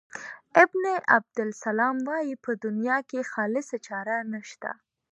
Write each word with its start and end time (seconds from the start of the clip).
ابن 0.63 0.83
عبدالسلام 1.15 1.97
وايي 2.09 2.33
په 2.43 2.51
دنیا 2.65 2.97
کې 3.09 3.29
خالصه 3.31 3.77
چاره 3.87 4.15
نشته. 4.33 4.69